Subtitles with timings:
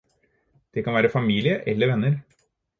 [0.77, 2.13] Det kan være familie eller venner.